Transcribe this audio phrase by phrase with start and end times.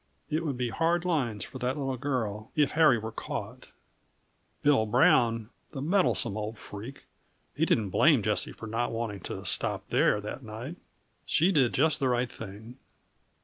[0.31, 3.67] It would be hard lines for that little girl if Harry were caught.
[4.63, 7.03] Bill Brown, the meddlesome old freak!
[7.55, 10.77] he didn't blame Jessie for not wanting to stop there that night.
[11.27, 12.79] She did just the right thing.